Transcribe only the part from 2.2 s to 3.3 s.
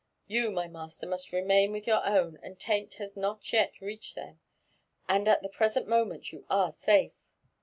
the taint has